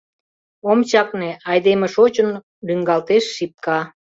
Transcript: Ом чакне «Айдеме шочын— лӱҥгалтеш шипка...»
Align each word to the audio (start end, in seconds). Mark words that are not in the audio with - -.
Ом 0.69 0.79
чакне 0.89 1.29
«Айдеме 1.51 1.87
шочын— 1.93 2.29
лӱҥгалтеш 2.67 3.23
шипка...» 3.35 3.79